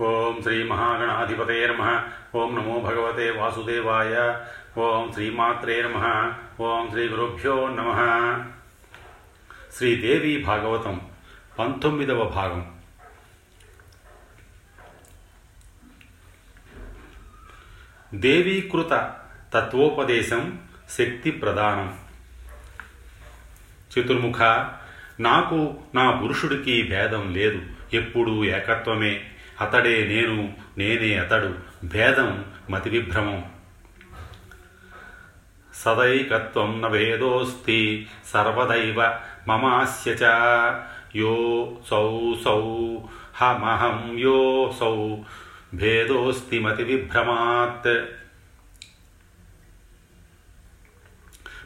[0.00, 2.02] ఓం శ్రీ మహాగణాధిపతే నమ.
[2.34, 4.40] ఓం నమో భగవతే వాసుదేవాయ.
[4.80, 6.32] ఓం శ్రీమాత్రే నమ.
[6.60, 7.90] ఓం శ్రీ గురుభ్యో నమ.
[9.76, 11.00] శ్రీదేవి భాగవతం
[11.58, 12.74] పంతొమ్మిదవ భాగం.
[18.14, 19.14] దేవీకృత
[19.54, 20.58] తత్వోపదేశం
[20.90, 21.98] శక్తి ప్రదానం.
[23.92, 24.42] చతుర్ముఖ
[25.20, 27.62] నాకు నా పురుషుడికి భేదం లేదు
[27.92, 29.31] ఎప్పుడూ ఏకత్వమే.
[29.60, 31.54] అతడే నేను నేనే అతడు
[31.84, 33.44] భేదం మతి విభ్రమం
[35.74, 39.18] సదైకత్వం న భేదోస్తి సర్వదైవ
[39.48, 40.22] మమాస్య చ.
[41.16, 41.36] యో
[41.90, 42.60] సౌ సౌ
[43.36, 45.16] హమహం యో సౌ
[45.74, 47.92] భేదోస్తి మతి విభ్రమాత్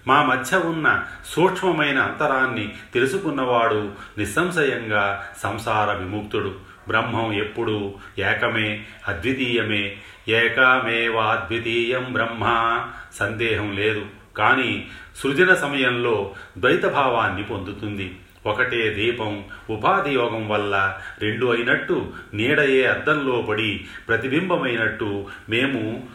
[0.08, 6.75] మా మధ్య ఉన్న సూక్ష్మమైన అంతరాన్ని తెలుసుకున్నవాడు నిస్సంశయంగా సంసార విముక్తుడు.
[6.88, 9.96] బ్రహ్మం ఎప్పుడు ఏకమే అద్వితీయమే.
[10.28, 12.84] ఏకమేవాద్వితీయం బ్రహ్మ.
[13.14, 14.06] సందేహం లేదు.
[14.36, 18.18] కానీ సృజన సమయంలో ద్వైతభావాన్ని పొందుతుంది.
[18.46, 26.08] ఒకటే దీపం ఉపాధి యోగం వల్ల రెండు అయినట్టు నీడయే అద్దంలో పడి ప్రతిబింబమైనట్టు మేము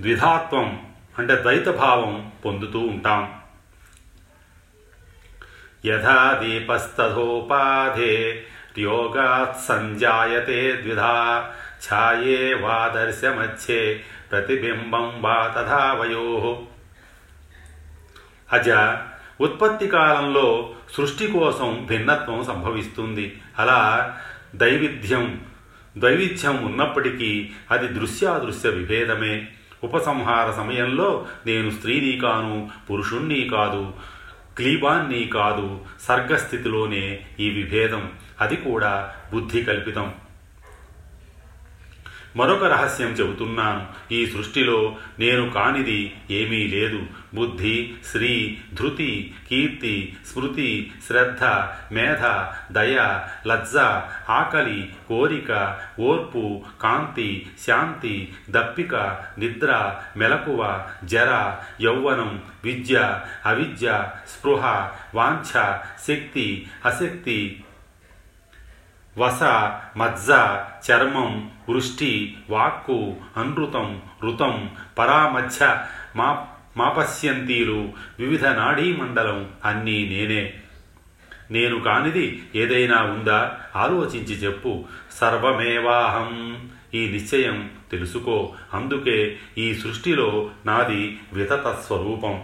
[0.00, 0.82] ద్విధాత్వం
[1.18, 3.32] అంటే ద్వైతభావం పొందుతూ ఉంటాం.
[5.86, 8.44] యథా దీపస్తథోపాధే
[8.78, 11.48] యోగాత్ సంజాయతే ద్విధా
[11.92, 16.62] ఛాయే వా దర్శమచ్చే ప్రతిబింబం వా తథా వయో
[18.52, 18.70] అజ
[19.40, 23.40] ఉత్పత్తి కాలంలో సృష్టి కోసం భిన్నత్వం సంభవిస్తుంది.
[23.58, 24.18] అలా
[24.54, 25.40] దైవిధ్యం
[25.98, 29.48] ద్వైవిధ్యం ఉన్నప్పటికీ అది దృశ్యాదృశ్య విభేదమే.
[29.84, 33.94] ఉపసంహార సమయంలో నేను స్త్రీని కాను పురుషుణ్ణి కాదు.
[34.56, 38.12] క్లీబాన్ని కాదు సర్గస్థితిలోనే ఈ విభేదం.
[38.40, 40.14] అది కూడా బుద్ధి కల్పితం.
[42.36, 44.14] మరొక రహస్యం చెబుతున్నాను.
[44.14, 47.06] ఈ సృష్టిలో నేను కానిది ఏమీ లేదు.
[47.33, 47.77] బుద్ధి
[48.11, 48.31] శ్రీ
[48.73, 49.11] ధృతి
[49.47, 49.95] కీర్తి
[50.29, 50.69] స్మృతి
[51.07, 51.43] శ్రద్ధ
[51.91, 52.23] మేధ
[52.71, 52.95] దయ
[53.47, 53.75] లజ్జ
[54.31, 55.51] ఆకలి కోరిక
[56.01, 56.43] ఓర్పు
[56.81, 57.29] కాంతి
[57.65, 58.15] శాంతి
[58.49, 58.93] దప్పిక
[59.39, 59.71] నిద్ర
[60.17, 60.61] మెలకువ
[61.05, 61.31] జర
[61.81, 62.31] యౌవనం
[62.65, 62.95] విద్య
[63.45, 63.87] అవిద్య
[64.33, 64.63] స్పృహ
[65.15, 65.51] వాంఛ
[66.07, 66.47] శక్తి
[66.85, 67.39] అశక్తి
[69.15, 69.41] వస
[69.97, 70.29] మజ్జ
[70.85, 71.31] చర్మం
[71.69, 72.13] వృష్టి
[72.49, 72.97] వాక్కు
[73.37, 73.87] అనృతం
[74.23, 74.55] ఋతం
[74.97, 75.67] పరామధ్య
[76.15, 76.27] మా
[76.76, 80.54] మాపశ్యంతీలు వివిధ నాడీమండలం అన్నీ నేనే.
[81.50, 83.58] నేను కానిది ఏదైనా ఉందా?
[83.76, 84.84] ఆలోచించి చెప్పు.
[85.12, 86.56] సర్వమేవాహం.
[86.94, 88.54] ఈ నిశ్చయం తెలుసుకో.
[88.74, 92.42] అందుకే ఈ సృష్టిలో నాది వితత స్వరూపం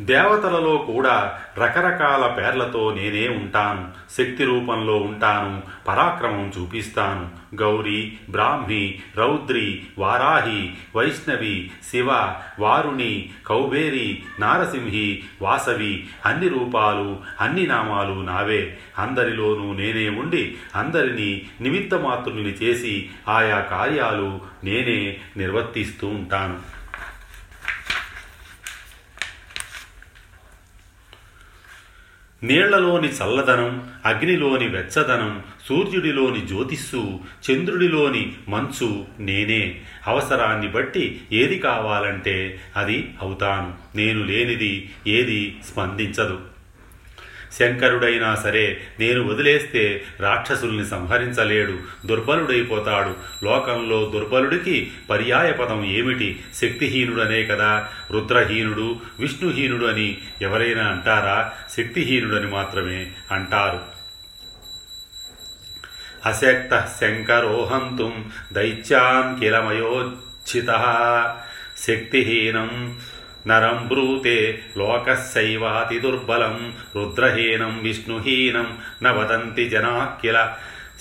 [0.00, 7.28] దేవతలలో కూడా రకరకాల పేర్లతో నేనే ఉంటాను శక్తి రూపంలో ఉంటాను పరాక్రమం చూపిస్తాను.
[7.56, 12.12] గౌరీ బ్రాహ్మి రౌద్రి వారాహి వైష్ణవి శివ
[12.58, 18.78] వారుణి కౌబేరి నారసింహి వాసవి అన్ని రూపాలు అన్ని నామాలు నావే.
[18.98, 26.75] అందరిలోనూ నేనే ఉండి అందరినీ నిమిత్తమాత్రుని చేసి ఆయా కార్యాలు నేనే నిర్వర్తిస్తూ ఉంటాను.
[32.44, 37.20] నీళ్ళలోని చల్లదనం అగ్నిలోని వెచ్చదనం సూర్యుడిలోని జ్యోతిస్సు
[37.50, 39.80] చంద్రుడిలోని మంచు నేనే.
[40.06, 43.96] అవసరాన్ని బట్టి ఏది కావాలంటే అది అవుతాను.
[43.96, 46.55] నేను లేనిది ఏది స్పందించదు.
[47.52, 53.44] శంకరుడైనా సరే నేను వదిలేస్తే రాక్షసుల్ని సంహరించలేడు దుర్బలుడైపోతాడు.
[53.44, 56.44] లోకంలో దుర్బలుడికి పర్యాయపదం ఏమిటి?
[56.54, 57.88] శక్తిహీనుడనే కదా.
[58.10, 61.52] రుద్రహీనుడు విష్ణుహీనుడు అని ఎవరైనా అంటారా?
[61.76, 63.96] శక్తిహీనుడని మాత్రమే అంటారు.
[66.26, 70.66] అశక్త శంకరోహంతుం దైత్యాన్ కిలమయోచిత.
[71.78, 72.98] శక్తిహీనం
[73.46, 80.38] నరం బ్రూతే లోకస్సైవాతి దుర్బలం రుద్రహీనం విష్ణుహీనం న వదంతి జనా కిల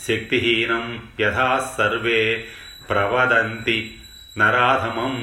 [0.08, 0.86] శక్తిహీనం
[1.20, 2.46] యథా సర్వే
[2.90, 4.00] ప్రవదంతి
[4.38, 5.16] నరాధమం.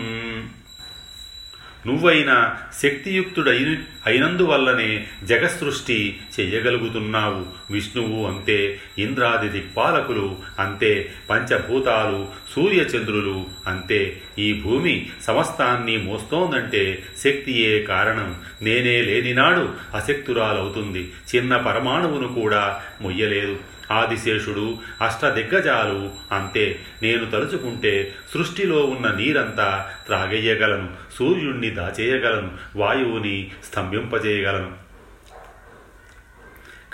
[1.86, 3.76] నువ్వైనా శక్తియుక్తుడైన
[4.06, 7.46] అయినందువల్లనే జగసృష్టి చేయగలుగుతున్నావు.
[7.70, 14.20] విష్ణువు అంతే ఇంద్రాది దిక్పాలకులు అంతే పంచభూతాలు సూర్యచంద్రులు అంతే.
[14.38, 18.34] ఈ భూమి సమస్తాన్ని మోస్తోందంటే శక్తియే కారణం.
[18.62, 21.12] నేనే లేనినాడు అశక్తురాలవుతుంది.
[21.36, 23.58] చిన్న పరమాణువును కూడా మొయ్యలేదు.
[23.92, 26.80] ఆదిశేషుడు అష్టదిగ్గజాలు అంతే.
[27.02, 34.72] నేను తలుచుకుంటే సృష్టిలో ఉన్న నీరంతా త్రాగేయగలను సూర్యుణ్ణి దాచేయగలను వాయువుని స్తంభింపజేయగలను.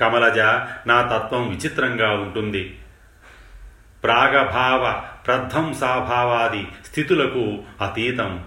[0.01, 0.39] కమలజ
[0.87, 2.79] నా తత్వం విచిత్రంగా ఉంటుంది.
[4.05, 8.45] ప్రాగభావ ప్రధ్వంసాభావాది స్థితులకు అతీతం.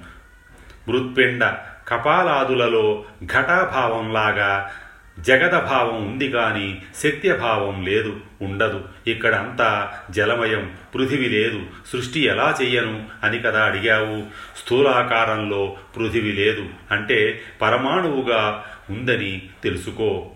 [0.87, 1.57] మృత్పిండ
[1.87, 4.71] కపాలాదులలో ఘటాభావంలాగా
[5.19, 8.85] జగదభావం ఉంది కానీ శక్త్యభావం లేదు ఉండదు.
[9.07, 11.63] ఇక్కడ అంతా జలమయం పృథివి లేదు.
[11.87, 14.23] సృష్టి ఎలా చెయ్యను అని కదా అడిగావు.
[14.63, 20.31] స్థూలాకారంలో పృథివి లేదు అంటే పరమాణువుగా ఉందని తెలుసుకో.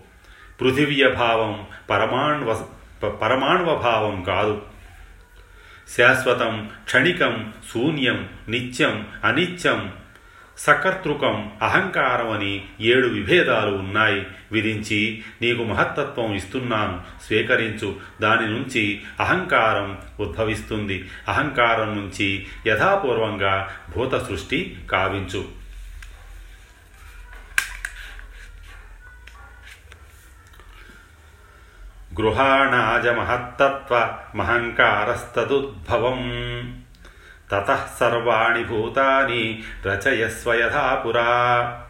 [0.60, 2.66] పృథివ్యభావం పరమాణువ
[3.08, 3.74] పరమాణువ
[4.26, 4.62] కాదు.
[5.96, 9.92] శాశ్వతం క్షణికం శూన్యం నిత్యం అనిత్యం
[10.58, 14.26] సకర్తృకం అహంకారం అని ఏడు విభేదాలు ఉన్నాయి.
[14.52, 17.02] విధించి నీకు మహత్తత్వం ఇస్తున్నాను.
[17.26, 17.96] స్వీకరించు.
[18.20, 21.10] దాని నుంచి అహంకారం ఉద్భవిస్తుంది.
[21.28, 25.66] అహంకారం నుంచి యథాపూర్వంగా భూత సృష్టి కావించు
[32.20, 36.20] గృహాణాజమహత్తత్వ మహంకారస్తదుద్భవం.
[37.50, 41.82] తతః సర్వాణి భూతాని రచయస్వయథా పురా.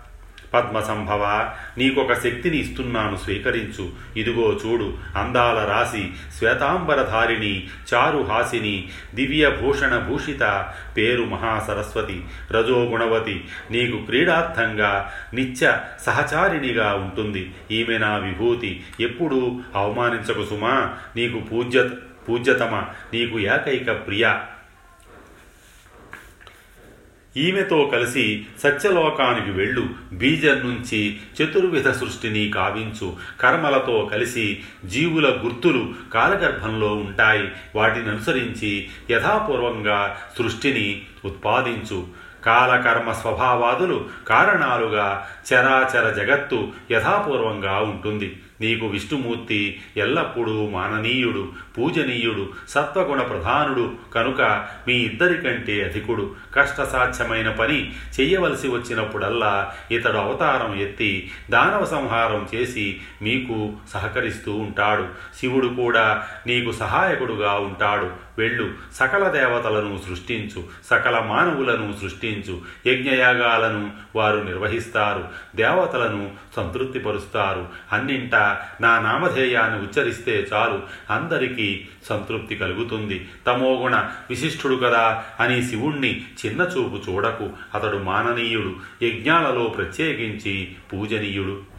[0.55, 3.91] పద్మసంభవ నీకొక శక్తిని ఇస్తున్నాను స్వీకరించు.
[4.17, 16.95] ఇదిగో చూడు అందాల రాశి శ్వేతాంబరధారిణి చారుహాసిని దివ్యభూషణ భూషిత పేరు మహాసరస్వతి రజోగుణవతి నీకు క్రీడార్థంగా నిత్య సహచారిణిగా
[16.95, 17.55] ఉంటుంది.
[17.71, 18.85] ఈమె నా విభూతి.
[19.01, 20.91] ఎప్పుడూ అవమానించకు సుమా.
[21.17, 21.89] నీకు పూజ్య
[22.29, 22.83] పూజ్యతమ
[23.15, 24.29] నీకు ఏకైక ప్రియ.
[27.37, 29.89] ఈమెతో కలిసి సత్యలోకానికి వెళ్ళు.
[30.13, 33.17] బీజం నుంచి చతుర్విధ సృష్టిని కావించు.
[33.41, 37.49] కర్మలతో కలిసి జీవుల గుర్తులు కాలగర్భంలో ఉంటాయి.
[37.77, 42.27] వాటిని అనుసరించి యథాపూర్వంగా సృష్టిని ఉత్పాదించు.
[42.45, 48.37] కాలకర్మ స్వభావాదులు కారణాలుగా చరాచర జగత్తు యథాపూర్వంగా ఉంటుంది.
[48.61, 56.35] నీకు విష్ణుమూర్తి ఎల్లప్పుడూ మాననీయుడు పూజనీయుడు సత్వగుణ ప్రధానుడు కనుక మీ ఇద్దరికంటే అధికుడు.
[56.55, 65.09] కష్టసాధ్యమైన పని చెయ్యవలసి వచ్చినప్పుడల్లా ఇతడు అవతారం ఎత్తి దానవ సంహారం చేసి మీకు సహకరిస్తూ ఉంటాడు.
[65.41, 68.26] శివుడు కూడా నీకు సహాయకుడుగా ఉంటాడు.
[68.39, 68.75] వెళ్ళు.
[68.95, 70.65] సకల దేవతలను సృష్టించు.
[70.91, 72.61] సకల మానవులను సృష్టించు.
[72.87, 75.29] యజ్ఞయాగాలను వారు నిర్వహిస్తారు.
[75.57, 77.69] దేవతలను సంతృప్తిపరుస్తారు.
[77.93, 80.83] అన్నింటా నా నామధేయాన్ని ఉచ్చరిస్తే చాలు.
[81.13, 83.29] అందరికీ సంతృప్తి కలుగుతుంది.
[83.47, 87.51] తమోగుణ విశిష్టుడు కదా అని శివుణ్ణి చిన్నచూపు చూడకు.
[87.75, 89.05] అతడు మాననీయుడు.
[89.05, 91.76] యజ్ఞాలలో ప్రత్యేకించి పూజనీయుడు.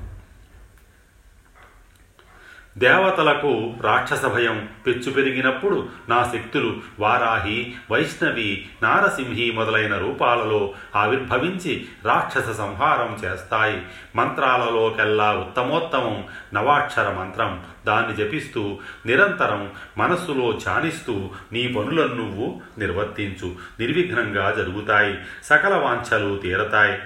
[2.77, 13.19] దేవతలకు రాక్షస భయం పెచ్చు పెరిగినప్పుడు నా శక్తులు వారాహి వైష్ణవి నారసింహి మొదలైన రూపాలలో ఆవిర్భవించి రాక్షస సంహారం
[13.25, 13.81] చేస్తాయి.
[14.15, 17.63] మంత్రాలలోకెల్లా ఉత్తమోత్తమం నవాక్షర మంత్రం.
[17.87, 23.55] దాన్ని జపిస్తూ నిరంతరం మనస్సులో ధ్యానిస్తూ నీ పనులను నువ్వు నిర్వర్తించు.
[23.79, 25.17] నిర్విఘ్నంగా జరుగుతాయి.
[25.43, 26.99] సకల వాంఛలు తీరతాయి.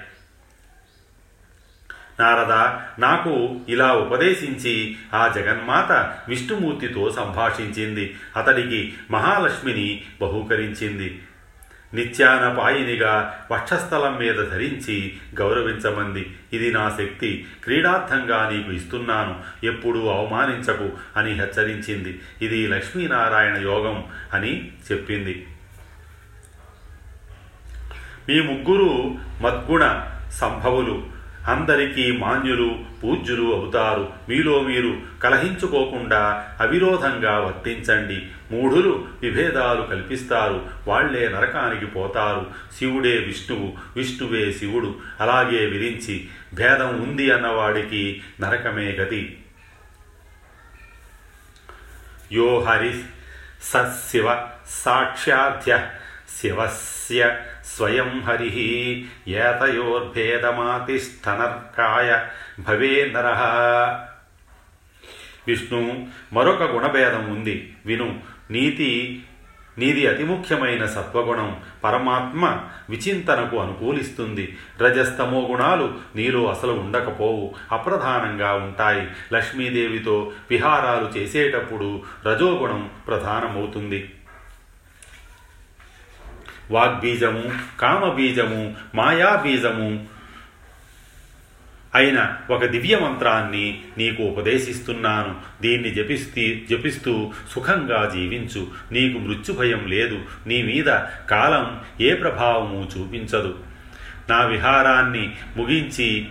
[2.21, 5.91] నారద నాకు ఇలా ఉపదేశించి ఆ జగన్మాత
[6.27, 8.15] విష్ణుమూర్తితో సంభాషించింది.
[8.37, 11.21] అతడికి మహాలక్ష్మిని బహూకరించింది.
[11.93, 16.37] నిత్యానపాయినిగా వక్షస్థలం మీద ధరించి గౌరవించమంది.
[16.53, 17.47] ఇది నా శక్తి.
[17.63, 19.65] క్రీడార్థంగా నీకు ఇస్తున్నాను.
[19.65, 22.19] ఎప్పుడూ అవమానించకు అని హెచ్చరించింది.
[22.41, 24.03] ఇది లక్ష్మీనారాయణ యోగం
[24.33, 25.47] అని చెప్పింది.
[28.29, 31.20] మీ ముగ్గురు మద్గుణ సంభవులు.
[31.47, 34.13] అందరికీ మాన్యులు పూజ్యులు అవుతారు.
[34.29, 38.27] మీలో మీరు కలహించుకోకుండా అవిరోధంగా వర్తించండి.
[38.51, 40.69] మూఢులు విభేదాలు కల్పిస్తారు.
[40.87, 42.51] వాళ్ళే నరకానికి పోతారు.
[42.77, 44.95] శివుడే విష్ణువు విష్ణువే శివుడు.
[45.19, 49.37] అలాగే విరించి భేదం ఉంది అన్నవాడికి నరకమే గతి.
[52.31, 52.93] యో హరి
[53.63, 55.87] సశివ సాక్ష్యాధ్య
[56.41, 57.37] శివస్య
[57.77, 62.23] స్వయం హరి ఏతయోర్భేదమాతిష్టనర్కాయ.
[62.63, 63.27] భవే భవేందర
[65.47, 67.73] విష్ణు మరొక గుణభేదం ఉంది.
[67.85, 68.19] విను
[68.51, 69.23] నీతి
[69.77, 74.57] నీది అతి ముఖ్యమైన సత్వగుణం పరమాత్మ విచింతనకు అనుకూలిస్తుంది.
[74.81, 79.07] రజస్తమో గుణాలు నీలో అసలు ఉండకపోవు అప్రధానంగా ఉంటాయి.
[79.33, 84.13] లక్ష్మీదేవితో విహారాలు చేసేటప్పుడు రజోగుణం ప్రధానమవుతుంది.
[86.71, 87.43] వాగ్బీజము
[87.79, 90.05] కామబీజము మాయాబీజము
[91.95, 95.35] అయిన ఒక దివ్య మంత్రాన్ని నీకు ఉపదేశిస్తున్నాను.
[95.61, 98.67] దీన్ని జపిస్తీ జపిస్తూ సుఖంగా జీవించు.
[98.91, 100.19] నీకు మృత్యుభయం లేదు.
[100.47, 100.99] నీ మీద
[101.29, 103.59] కాలం ఏ ప్రభావము చూపించదు.
[104.29, 106.27] నా విహారాన్ని ముగించి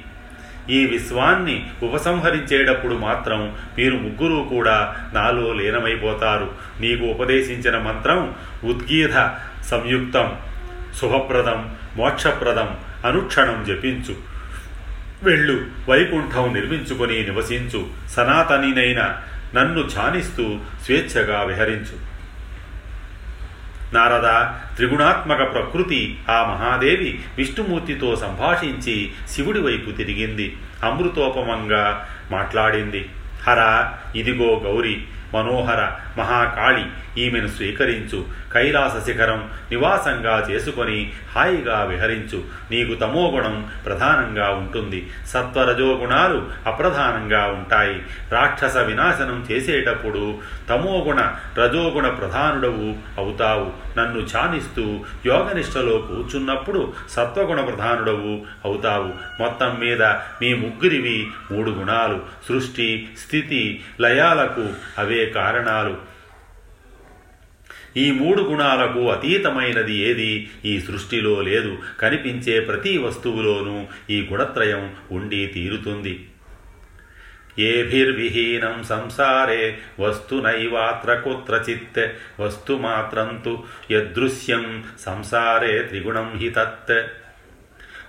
[0.70, 6.52] ఈ విశ్వాన్ని ఉపసంహరించేటప్పుడు మాత్రం మీరు ముగ్గురు కూడా నాలో లీనమైపోతారు.
[6.80, 9.16] నీకు ఉపదేశించిన మంత్రం ఉద్గీధ
[9.70, 10.38] సంయుక్తం
[11.00, 14.14] శుభప్రదం మోక్షప్రదం అనుక్షణం జపించు.
[15.22, 17.86] వెళ్ళు వైకుంఠం నిర్మించుకొని నివసించు.
[18.08, 19.20] సనాతనినైన
[19.54, 22.10] నన్ను ధ్యానిస్తూ స్వేచ్ఛగా విహరించు.
[23.94, 30.56] నారద త్రిగుణాత్మక ప్రకృతి ఆ మహాదేవి విష్ణుమూర్తితో సంభాషించి శివుడి వైపు తిరిగింది.
[30.84, 33.08] అమృతోపమంగా మాట్లాడింది.
[33.46, 36.84] హర ఇదిగో గౌరి మనోహర మహాకాళి
[37.18, 42.44] ఈమెను స్వీకరించు కైలాస శిఖరం నివాసంగా చేసుకొని హాయిగా విహరించు.
[42.70, 45.10] నీకు తమోగుణం ప్రధానంగా ఉంటుంది.
[45.26, 48.02] సత్వరజోగుణాలు అప్రధానంగా ఉంటాయి.
[48.32, 53.72] రాక్షస వినాశనం చేసేటప్పుడు తమోగుణ రజోగుణ ప్రధానుడవు అవుతావు.
[53.98, 59.12] నన్ను ఛానిస్తూ యోగనిష్టలో కూర్చున్నప్పుడు సత్వగుణ ప్రధానుడవు అవుతావు.
[59.42, 60.02] మొత్తం మీద
[60.42, 62.20] మీ ముగ్గురివి మూడు గుణాలు.
[62.48, 64.68] సృష్టి స్థితి లయాలకు
[64.98, 65.98] అవే కారణాలు.
[67.96, 70.50] ఈ మూడు గుణాలకు అతీతమైనది ఏది?
[70.64, 71.78] ఈ సృష్టిలో లేదు.
[72.00, 76.28] కనిపించే ప్రతి వస్తువులోనూ ఈ గుణత్రయం ఉండి తీరుతుంది.
[77.58, 82.08] ఏభిర్విహీనం సంసారే వస్తునైవాత్ర కుత్రచిత్.
[82.40, 87.06] వస్తుమాత్రంతు యదృశ్యం సంసారే త్రిగుణం హి తత్.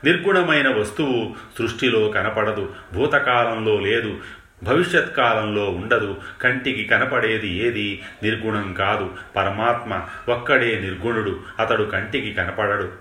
[0.03, 2.75] నిర్గుణమైన వస్తువు సృష్టిలో కనపడదు.
[2.93, 4.19] భూతకాలంలో లేదు.
[4.63, 6.21] భవిష్యత్ కాలంలో ఉండదు.
[6.41, 8.03] కంటికి కనపడేది ఏది?
[8.23, 9.13] నిర్గుణం కాదు.
[9.35, 11.39] పరమాత్మ ఒక్కడే నిర్గుణుడు.
[11.59, 12.91] అతడు కంటికి కనపడడు.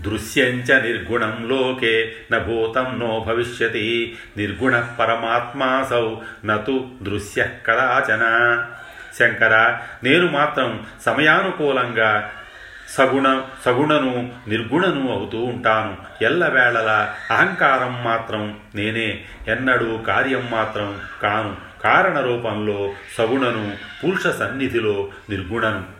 [0.00, 4.18] దృశ్యంచ నిర్గుణం లోకే నూతం నో భవిష్యతి.
[4.36, 8.24] నిర్గుణ పరమాత్మాసౌ నతు దృశ్య కదాచన.
[9.18, 12.30] శంకర నేను మాత్రం సమయానుకూలంగా
[12.88, 15.96] సగుణ సగుణను నిర్గుణను అవుతూ ఉంటాను.
[16.24, 21.56] ఎల్లవేళల అహంకారం మాత్రం నేనే ఎన్నడూ కార్యం మాత్రం కాను.
[21.82, 23.72] కారణ రూపంలో సగుణను
[24.04, 25.97] పురుష సన్నిధిలో నిర్గుణను.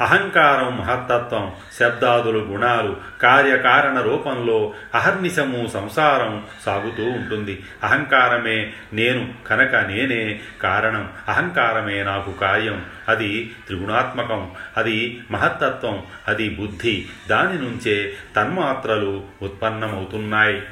[0.00, 7.64] అహంకారం మహత్తత్వం శబ్దాదులు గుణాలు కార్యకారణ రూపంలో అహర్నిశము సంసారం సాగుతూ ఉంటుంది.
[7.84, 11.08] అహంకారమే నేను కనుక నేనే కారణం.
[11.28, 14.50] అహంకారమే నాకు కార్యం అది త్రిగుణాత్మకం.
[14.76, 16.02] అది మహత్తత్వం.
[16.28, 17.06] అది బుద్ధి.
[17.30, 20.62] దాని నుంచే తన్మాత్రలు ఉత్పన్నమవుతున్నాయి.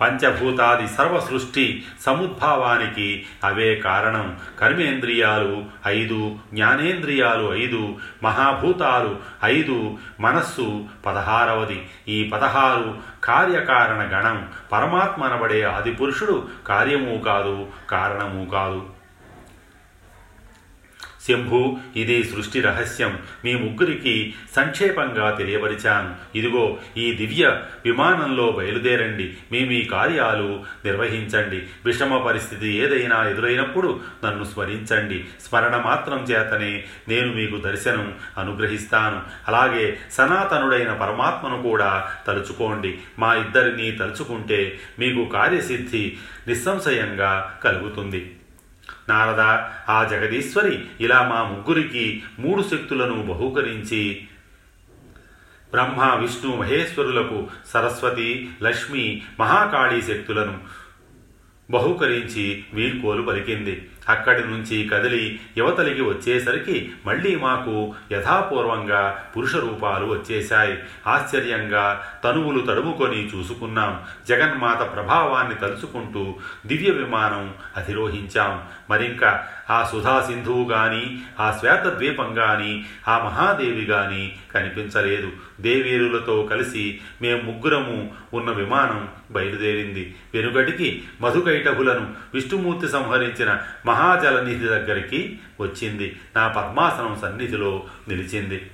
[0.00, 4.38] పంచభూతాది సర్వ సృష్టి సముద్భావానికి అవే కారణం.
[4.60, 11.88] కర్మేంద్రియాలు ఐదు జ్ఞానేంద్రియాలు ఐదు మహాభూతాలు ఐదు మనస్సు పదహారవది.
[12.08, 14.48] ఈ పదహారు కార్యకారణ గణం.
[14.72, 18.99] పరమాత్మనబడే ఆదిపురుషుడు కార్యము కాదు కారణము కాదు.
[21.28, 23.18] శంభు ఇది సృష్టి రహస్యం.
[23.44, 26.38] మీ ముగ్గురికి సంక్షేపంగా తెలియపరిచాను.
[26.38, 29.34] ఇదిగో ఈ దివ్య విమానంలో బయలుదేరండి.
[29.52, 31.62] మీ మీ కార్యాలు నిర్వహించండి.
[31.84, 35.24] విషమ పరిస్థితి ఏదైనా ఎదురైనప్పుడు నన్ను స్మరించండి.
[35.48, 39.22] స్మరణ మాత్రం చేతనే నేను మీకు దర్శనం అనుగ్రహిస్తాను.
[39.48, 42.98] అలాగే సనాతనుడైన పరమాత్మను కూడా తలుచుకోండి.
[43.18, 46.16] మా ఇద్దరిని తలుచుకుంటే మీకు కార్యసిద్ధి
[46.48, 48.36] నిస్సంశయంగా కలుగుతుంది.
[49.10, 49.42] నారద
[49.92, 52.04] ఆ జగదీశ్వరి ఇలా మా ముగ్గురికి
[52.38, 54.02] మూడు శక్తులను బహూకరించి
[55.72, 57.38] బ్రహ్మ విష్ణు మహేశ్వరులకు
[57.72, 58.30] సరస్వతి
[58.62, 59.04] లక్ష్మి
[59.40, 60.54] మహాకాళీ శక్తులను
[61.68, 63.74] బహుకరించి వీడ్కోలు పలికింది.
[64.10, 70.78] అక్కడి నుంచి కదిలి యువతలికి వచ్చేసరికి మళ్ళీ మాకు యథాపూర్వంగా పురుష రూపాలు వచ్చేశాయి.
[71.06, 74.00] ఆశ్చర్యంగా తనువులు తడుముకొని చూసుకున్నాం.
[74.28, 76.34] జగన్మాత ప్రభావాన్ని తలుచుకుంటూ
[76.66, 78.62] దివ్య విమానం అధిరోహించాం.
[78.90, 79.24] మరింక
[79.70, 85.32] ఆ సుధా సింధువు గాని ఆ శ్వేతద్వీపం గాని ఆ మహాదేవి గాని కనిపించలేదు.
[85.60, 90.14] దేవీరులతో కలిసి మేము ముగ్గురము ఉన్న విమానం బయలుదేరింది.
[90.34, 96.20] వెనుగటికి మధుకైటభులను విష్ణుమూర్తి సంహరించిన మహా మహాజలనిధి దగ్గరికి వచ్చింది.
[96.36, 98.70] నా పద్మాసనం సన్నిధిలో నిలిచింది.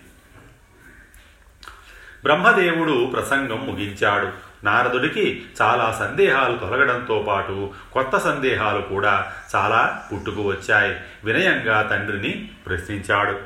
[2.23, 4.29] బ్రహ్మదేవుడు ప్రసంగం ముగించాడు.
[4.65, 11.01] నారదుడికి చాలా సందేహాలు తొలగడంతో పాటు కొత్త సందేహాలు కూడా చాలా పుట్టుకు వచ్చాయి.
[11.25, 13.39] వినయంగా తండ్రిని ప్రశ్నించాడు.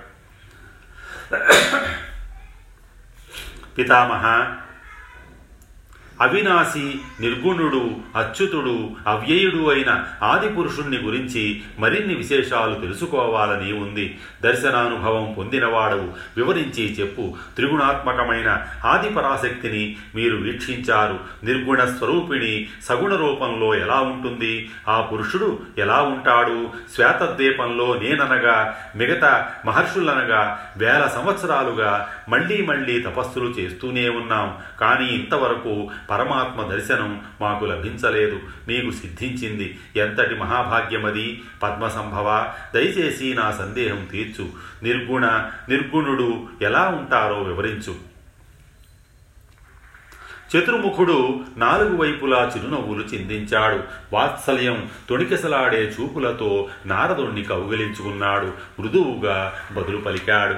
[3.78, 4.56] పితామహ
[6.20, 14.18] అవినాశి నిర్గుణుడు అచ్యుతుడు అవ్యయుడు అయిన ఆదిపురుషుణ్ణి గురించి మరిన్ని విశేషాలు తెలుసుకోవాలని ఉంది.
[14.42, 17.34] దర్శనానుభవం పొందినవాడు వివరించి చెప్పు.
[17.56, 21.18] త్రిగుణాత్మకమైన ఆదిపరాశక్తిని మీరు వీక్షించారు.
[21.44, 24.70] నిర్గుణ స్వరూపిణి సగుణ రూపంలో ఎలా ఉంటుంది?
[24.88, 26.68] ఆ పురుషుడు ఎలా ఉంటాడు?
[26.94, 34.54] శ్వేతద్వీపంలో నేననగా మిగతా మహర్షులనగా వేల సంవత్సరాలుగా మళ్ళీ మళ్ళీ తపస్సులు చేస్తూనే ఉన్నాం.
[34.80, 38.40] కానీ ఇంతవరకు పరమాత్మ దర్శనం మాకు లభించలేదు.
[38.68, 41.42] మీకు సిద్ధించింది ఎంతటి మహాభాగ్యమది?
[41.62, 44.48] పద్మసంభవ దయచేసి నా సందేహం తీర్చు.
[44.82, 48.10] నిర్గుణ నిర్గుణుడు ఎలా ఉంటారో వివరించు.
[50.56, 53.80] చతుర్ముఖుడు నాలుగు వైపులా చిరునవ్వులు చిందించాడు.
[54.12, 58.52] వాత్సల్యం తొణికెసలాడే చూపులతో నారదుణ్ణి కౌగిలించుకున్నాడు.
[58.80, 60.54] మృదువుగా బదులు పలికాడు.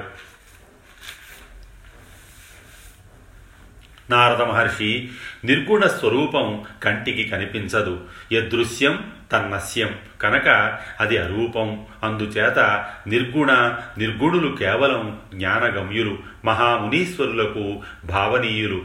[4.09, 5.09] నారద మహర్షి
[5.45, 8.01] నిర్గుణ స్వరూపం కంటికి కనిపించదు.
[8.33, 9.95] యదృశ్యం తన్నస్యం.
[10.21, 11.85] కనుక అది అరూపం.
[12.03, 18.81] అందుచేత నిర్గుణ నిర్గుణులు కేవలం జ్ఞానగమ్యులు మహామునీశ్వరులకు భావనీయులు.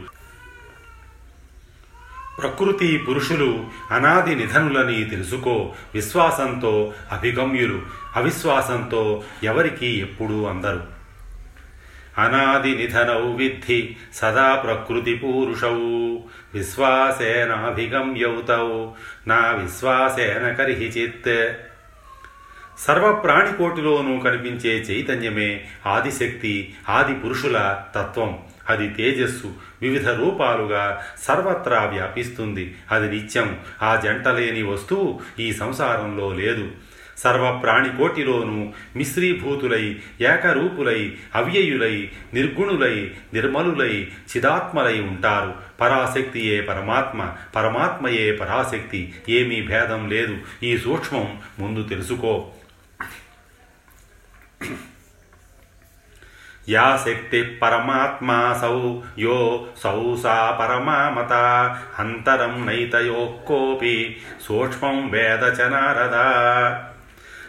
[2.41, 7.81] ప్రకృతి పురుషులు అనాది నిధనులని తెలుసుకో విశ్వాసంతో అభిగమ్యులు.
[8.15, 10.98] అవిశ్వాసంతో ఎవరికి ఎప్పుడూ అందరు.
[12.17, 16.17] అనాది నిధనౌ విద్ధి సదా ప్రకృతి పూరుషౌ
[16.53, 18.85] విశ్వాసేనాభిగమ్యౌతౌ
[19.27, 21.09] నా విశ్వాసేన కరిహి
[22.79, 28.39] సర్వప్రాణికోటిలోనూ కనిపించే చైతన్యమే ఆదిశక్తి ఆది పురుషుల తత్వం.
[28.69, 32.75] అది తేజస్సు వివిధ రూపాలుగా సర్వత్రా వ్యాపిస్తుంది.
[32.91, 33.59] అది నిత్యం.
[33.81, 36.71] ఆ జంటలేని వస్తువు ఈ సంసారంలో లేదు.
[37.19, 45.53] సర్వ ప్రాణికోటిలోనూ మిశ్రీభూతులై ఏకరూపులై అవ్యయులై నిర్గుణులై నిర్మలులై చిదాత్మలై ఉంటారు.
[45.81, 50.37] పరాశక్తియే పరమాత్మ పరమాత్మయే పరాశక్తి ఏమీ భేదం లేదు.
[50.63, 52.51] ఈ సూక్ష్మం ముందు తెలుసుకో.
[56.69, 61.33] యా శక్తి పరమాత్మాసౌ యో సౌ సా పరమామత
[61.99, 66.17] అంతరం నైతయో కోపి సూక్ష్మం వేద చ నారద.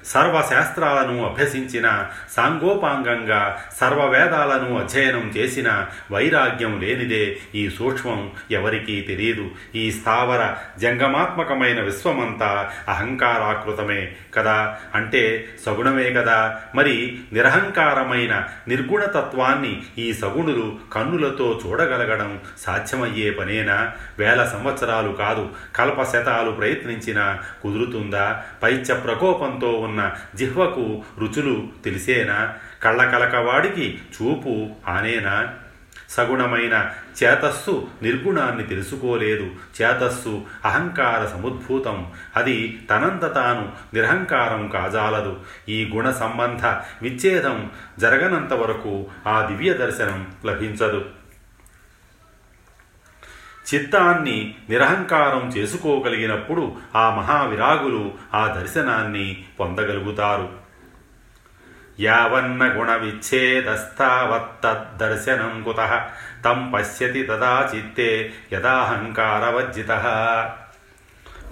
[0.07, 11.81] సర్వశాస్త్రాలను అభ్యసించిన సాంగోపాంగంగా సర్వవేదాలను అధ్యయనం చేసిన వైరాగ్యం లేనిదే ఈ సూక్ష్మం ఎవరికీ తెలియదు ఈ స్థావర జంగమాత్మకమైన
[11.83, 14.79] విశ్వమంతా అహంకారాకృతమే కదా?
[14.95, 16.61] అంటే సగుణమే కదా?
[16.75, 23.93] మరి నిరహంకారమైన నిర్గుణతత్వాన్ని ఈ సగుణులు కన్నులతో చూడగలగడం సాధ్యమయ్యే పనేనా?
[24.19, 28.43] వేల సంవత్సరాలు కాదు కల్పశతాలు ప్రయత్నించినా కుదురుతుందా?
[28.63, 32.55] పైత్య ప్రకోపంతో ఉన్న ఉన్న జిహ్వకు రుచులు తెలిసేనా?
[32.83, 35.49] కళ్ళకలకవాడికి చూపు ఆనేనా?
[36.09, 36.91] సగుణమైన
[37.25, 39.51] చేతస్సు నిర్గుణాన్ని తెలుసుకోలేదు.
[39.83, 42.07] చేతస్సు అహంకార సముద్భూతం.
[42.37, 45.37] అది తనంత తాను నిరహంకారం కాజాలదు.
[45.69, 46.67] ఈ గుణ సంబంధ
[47.03, 51.05] విచ్ఛేదం జరగనంత వరకు ఆ దివ్య దర్శనం లభించదు.
[53.75, 60.49] చిత్తాన్ని నిరహంకారం చేసుకోగలిగినప్పుడు ఆ మహావిరాగులు ఆ దర్శనాన్ని పొందగలుగుతారు.
[62.01, 66.07] యావన్న గుణ విచ్ఛేదస్తావత్తద్దర్శనం కుత
[66.45, 69.91] తం పశ్యతి తదా చిత్తే యదాహంకారవర్జిత.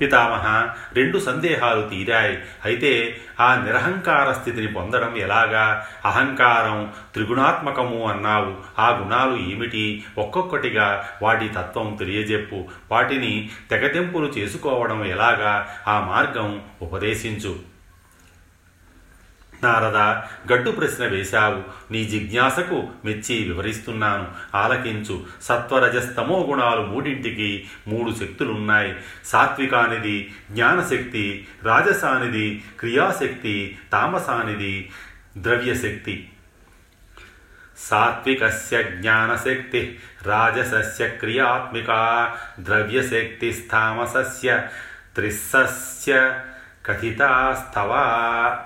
[0.00, 2.38] పితామహ రెండు సందేహాలు తీరాయి.
[2.64, 5.86] అయితే ఆ నిరహంకార స్థితిని పొందడం ఎలాగా?
[6.04, 8.54] అహంకారం త్రిగుణాత్మకము అన్నావు.
[8.78, 10.04] ఆ గుణాలు ఏమిటి?
[10.18, 12.68] ఒక్కొక్కటిగా వాటి తత్వం తెలియజెప్పు.
[12.92, 15.68] వాటిని తెగతెంపులు చేసుకోవడం ఎలాగా?
[15.88, 17.77] ఆ మార్గం ఉపదేశించు.
[19.62, 21.92] నారద గడ్డు ప్రశ్న వేశావు.
[21.92, 24.26] నీ జిజ్ఞాసకు మెచ్చి వివరిస్తున్నాను.
[24.54, 25.26] ఆలకించు.
[25.42, 28.96] సత్వరజస్తమో గుణాలు మూడింటికి మూడు శక్తులున్నాయి.
[29.24, 34.90] సాత్వికానిది జ్ఞానశక్తి రాజసానిది క్రియాశక్తి తామసానిది
[35.38, 36.30] ద్రవ్యశక్తి.
[37.78, 44.62] సాత్వికస్య జ్ఞానశక్తి రాజసస్య క్రియాత్మిక ద్రవ్యశక్తిస్తామసస్య
[45.14, 46.40] త్రిస్సస్య
[46.86, 48.64] కథితాస్తవా.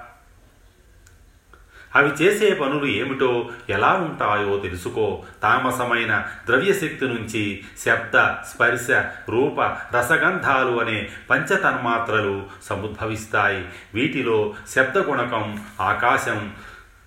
[1.96, 5.22] అవి చేసే పనులు ఏమిటో ఎలా ఉంటాయో తెలుసుకో.
[5.42, 8.90] తామసమైన ద్రవ్యశక్తి నుంచి శబ్ద స్పర్శ
[9.28, 9.60] రూప
[9.96, 13.64] రసగంధాలు అనే పంచతన్మాత్రలు సముద్భవిస్తాయి.
[13.94, 16.52] వీటిలో శబ్దగుణకం ఆకాశం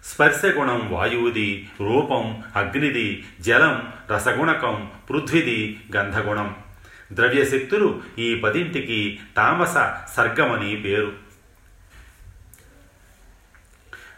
[0.06, 6.56] స్పర్శగుణం వాయువుది రూపం అగ్నిది జలం రసగుణకం పృథ్విది గంధగుణం.
[7.14, 9.74] ద్రవ్యశక్తులు ఈ పదింటికి తామస
[10.18, 11.25] సర్గమని పేరు.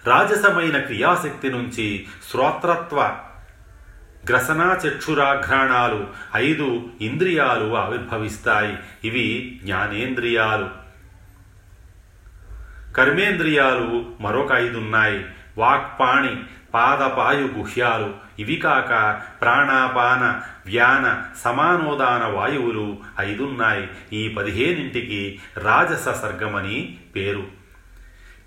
[0.07, 3.17] రాజసమైన క్రియాశక్తి నుంచి శ్రోత్రత్వ
[4.29, 8.77] గ్రసనా చక్షురాఘ్రాణాలు ఐదు ఇంద్రియాలు ఆవిర్భవిస్తాయి.
[9.03, 10.69] ఇవి జ్ఞానేంద్రియాలు.
[12.93, 15.25] కర్మేంద్రియాలు మరొక ఐదున్నాయి.
[15.57, 16.43] వాక్పాణి
[16.73, 23.89] పాదపాయు గుహ్యాలు ఇవి కాక ప్రాణాపాన వ్యాన సమానోదాన వాయువులు ఐదున్నాయి.
[24.13, 27.56] ఈ పదిహేనింటికి రాజస సర్గమని పేరు.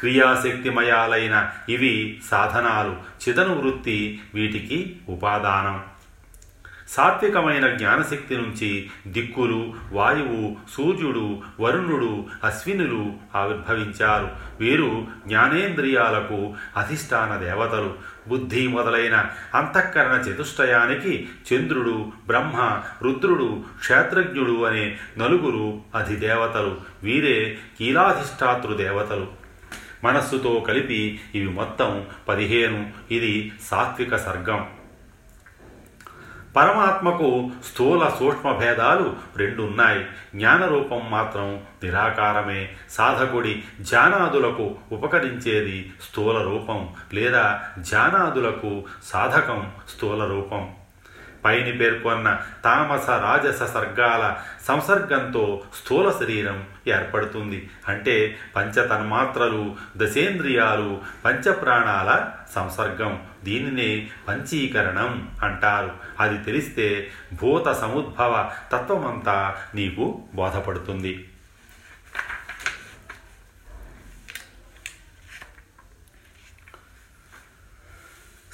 [0.01, 2.97] క్రియాశక్తిమయాలైన ఇవి సాధనాలు.
[3.29, 5.83] చిదను వృత్తి వీటికి ఉపాదానం.
[6.89, 14.29] సాత్వికమైన జ్ఞానశక్తి నుంచి దిక్కులు వాయువు సూర్యుడు వరుణుడు అశ్వినులు ఆవిర్భవించారు.
[14.61, 17.95] వీరు జ్ఞానేంద్రియాలకు అధిష్టాన దేవతలు.
[18.29, 26.77] బుద్ధి మొదలైన అంతఃకరణ చతుష్టయానికి చంద్రుడు బ్రహ్మ రుద్రుడు క్షేత్రజ్ఞుడు అనే నలుగురు అధిదేవతలు.
[27.03, 29.40] వీరే కీలాధిష్టాతృ దేవతలు.
[30.05, 32.91] మనస్సుతో కలిపి ఇవి మొత్తం పదిహేను.
[33.11, 34.69] ఇది సాత్విక సర్గం.
[36.57, 42.69] పరమాత్మకు స్థూల సూక్ష్మ భేదాలు రెండున్నాయి జ్ఞానరూపం మాత్రం నిరాకారమే.
[42.91, 50.71] సాధకుడి జానాదులకు ఉపకరించేది స్థూల రూపం లేదా జానాదులకు సాధకం స్థూల రూపం.
[51.45, 54.37] పైని పేర్కొన్న తామస రాజస సర్గాల
[54.69, 57.71] సంసర్గంతో స్థూల శరీరం ఏర్పడుతుంది.
[57.89, 63.23] అంటే పంచతన్మాత్రలు దశేంద్రియాలు పంచప్రాణాల సంసర్గం.
[63.45, 65.93] దీనినే పంచీకరణం అంటారు.
[66.21, 71.30] అది తెలిస్తే భూత సముద్భవ తత్వమంతా నీకు బోధపడుతుంది.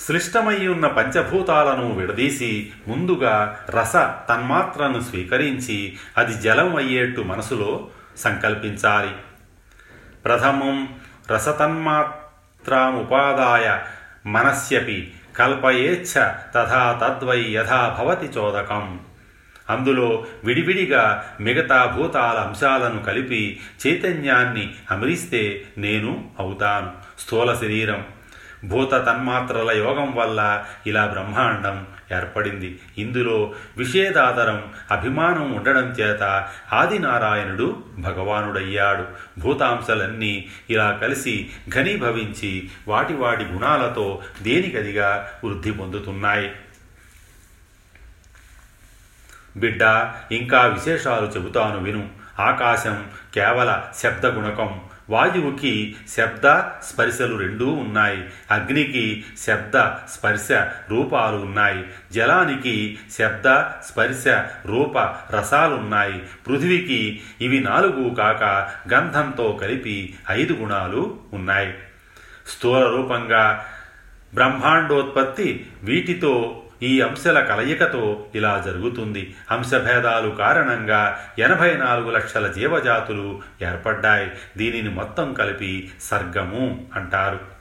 [0.08, 3.92] సృష్టమై ఉన్న పంచభూతాలను విడదీసి ముందుగా రస
[4.28, 9.10] తన్మాత్రను స్వీకరించి అది జలం అయ్యేట్టు మనసులో సంకల్పించాలి.
[10.24, 10.88] ప్రథమం
[11.30, 13.78] రసతన్మాత్రముపాదాయ
[14.30, 19.00] మనస్యపి కల్పయేచ్ఛ తథా తద్వై యథా భవతి చోదకం.
[19.70, 26.92] అందులో విడివిడిగా మిగతా భూతాల అంశాలను కలిపి చైతన్యాన్ని అమరిస్తే నేను అవుతాను.
[27.20, 28.04] స్థూల శరీరం.
[28.64, 32.80] భూత తన్మాత్రల యోగం వల్ల ఇలా బ్రహ్మాండం ఏర్పడింది.
[32.98, 39.04] ఇందులో విషేదాదరం అభిమానం ఉండడం చేత ఆదినారాయణుడు భగవానుడయ్యాడు.
[39.40, 46.52] భూతాంశలన్నీ ఇలా కలిసి ఘనీభవించి వాటి వాటి గుణాలతో దేనికదిగా వృద్ధి పొందుతున్నాయి?
[49.56, 52.08] బిడ్డ ఇంకా విశేషాలు చెబుతాను విను.
[52.40, 58.24] ఆకాశం కేవల శబ్దగుణకం వాయువుకి శబ్ద స్పర్శలు రెండూ ఉన్నాయి.
[58.50, 59.78] అగ్నికి శబ్ద
[60.10, 60.52] స్పర్శ
[60.88, 61.84] రూపాలు ఉన్నాయి.
[62.12, 64.28] జలానికి శబ్ద స్పర్శ
[64.66, 64.98] రూప
[65.36, 66.22] రసాలున్నాయి.
[66.46, 68.44] పృథివికి ఇవి నాలుగు కాక
[68.94, 71.74] గంధంతో కలిపి ఐదు గుణాలు ఉన్నాయి.
[72.56, 73.66] స్థూల రూపంగా
[74.34, 79.34] బ్రహ్మాండోత్పత్తి వీటితో ఈ అంశాల కలయికతో ఇలా జరుగుతుంది.
[79.50, 84.30] అంశభేదాలు కారణంగా ఎనభై నాలుగు లక్షల జీవజాతులు ఏర్పడ్డాయి.
[84.56, 87.55] దీనిని మొత్తం కలిపి సర్గము అంటారు.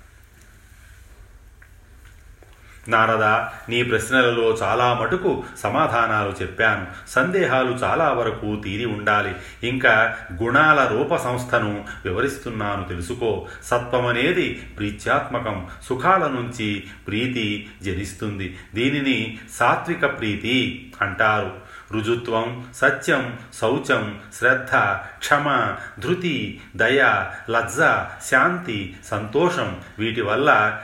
[2.88, 3.24] నారద
[3.72, 6.88] నీ ప్రశ్నలలో చాలా మటుకు సమాధానాలు చెప్పాను.
[7.10, 9.36] సందేహాలు చాలా వరకు తీరి ఉండాలి.
[9.64, 13.48] ఇంకా గుణాల రూప సంస్థను వివరిస్తున్నాను తెలుసుకో.
[13.64, 15.68] సత్వమనేది ప్రీత్యాత్మకం.
[15.90, 18.58] సుఖాల నుంచి ప్రీతి జనిస్తుంది.
[18.76, 21.66] దీనిని సాత్విక ప్రీతి అంటారు.
[21.92, 24.76] రుజుత్వం సత్యం శౌచం శ్రద్ధ
[25.18, 27.78] క్షమ ధృతి దయ లజ్జ
[28.32, 30.80] శాంతి సంతోషం వీటి వల్ల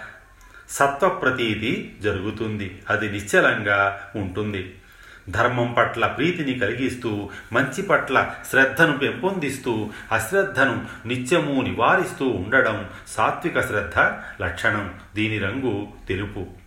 [0.72, 2.82] సత్వప్రతీతి జరుగుతుంది.
[2.90, 4.76] అది నిశ్చలంగా ఉంటుంది.
[5.30, 14.00] ధర్మం పట్ల ప్రీతిని కలిగిస్తూ మంచి పట్ల శ్రద్ధను పెంపొందిస్తూ అశ్రద్ధను నిత్యము నివారిస్తూ ఉండడం సాత్విక శ్రద్ధ
[14.44, 14.94] లక్షణం.
[15.16, 16.61] దీని రంగు తెలుపు.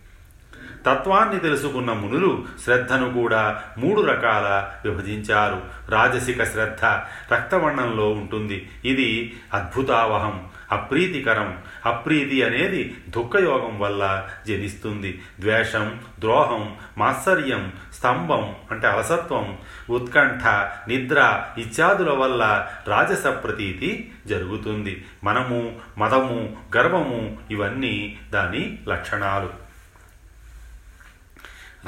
[0.85, 5.61] తత్వాన్ని తెలుసుకున్న మునులు శ్రద్ధను కూడా మూడు రకాల విభజించారు.
[5.89, 6.85] రాజసిక శ్రద్ధ
[7.33, 8.69] రక్తవర్ణంలో ఉంటుంది.
[8.85, 11.57] ఇది అద్భుతావహం అప్రీతికరం.
[11.85, 15.21] అప్రీతి అనేది దుఃఖయోగం వల్ల జనిస్తుంది.
[15.39, 19.57] ద్వేషం ద్రోహం మాత్సర్యం స్తంభం అంటే అలసత్వం
[19.89, 20.47] ఉత్కంఠ
[20.89, 25.05] నిద్ర ఇత్యాదుల వల్ల రాజస ప్రతీతి జరుగుతుంది.
[25.23, 29.64] మనము మదము గర్వము ఇవన్నీ దాని లక్షణాలు.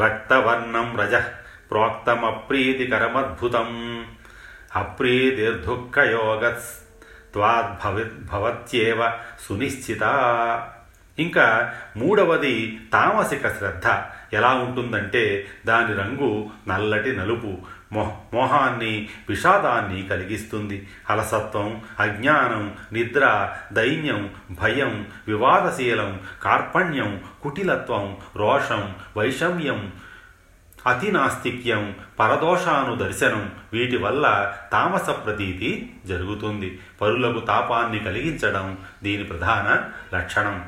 [0.02, 1.16] రక్తవర్ణం రజ
[1.72, 4.06] ప్రోక్తమప్రీతికరమద్భుతం.
[4.76, 6.88] అప్రీతిర్దుఃఖయోగస్
[8.34, 9.12] భవత్యేవ
[9.50, 10.02] సునిశ్చిత.
[11.20, 13.98] ఇంకా మూడవది తామసిక శ్రద్ధ.
[14.34, 17.58] ఎలా ఉంటుందంటే దాని రంగు నల్లటి నలుపు
[17.94, 20.88] మోహ మోహాన్ని విషాదాన్ని కలిగిస్తుంది.
[21.10, 29.94] అలసత్వం అజ్ఞానం నిద్ర దైన్యం భయం వివాదశీలం కార్పణ్యం కుటిలత్వం రోషం వైషమ్యం
[30.88, 36.80] అతి నాస్తిక్యం పరదోషాను దర్శనం వీటి వల్ల తామస ప్రతీతి జరుగుతుంది.
[37.02, 40.66] పరులకు తాపాన్ని కలిగించడం దీని ప్రధాన లక్షణం.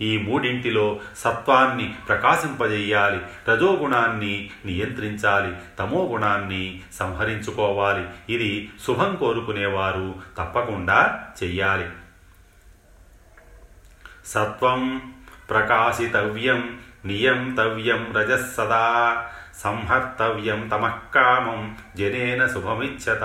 [0.00, 8.06] ఈ మూడింటిలో సత్వాన్ని ప్రకాశింపజేయాలి రజోగుణాన్ని నియంత్రించాలి తమో గుణాన్ని సంహరించుకోవాలి.
[8.28, 11.88] ఇది శుభం కోరుకునేవారు తప్పకుండా చెయ్యాలి.
[14.26, 15.12] సత్వం
[15.50, 19.24] ప్రకాశితవ్యం నియంతవ్యం రజస్సదా
[19.58, 23.20] సంహర్తవ్యం తమఃకామం జనేన శుభమిచ్చత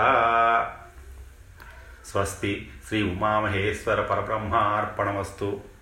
[2.05, 5.74] స్వస్తి శ్రీ ఉమామహేశ్వర పరబ్రహ్మార్పణమస్తు.